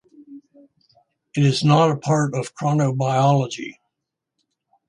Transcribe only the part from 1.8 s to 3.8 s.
a part of chronobiology.